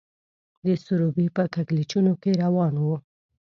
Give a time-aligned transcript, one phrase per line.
[0.65, 2.95] د سروبي په کږلېچونو کې روان وو.